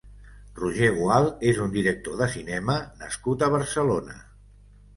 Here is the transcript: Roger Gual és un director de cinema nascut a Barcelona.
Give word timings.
Roger 0.59 0.87
Gual 0.99 1.27
és 1.51 1.59
un 1.67 1.75
director 1.75 2.17
de 2.23 2.29
cinema 2.37 2.79
nascut 3.05 3.47
a 3.47 3.53
Barcelona. 3.59 4.21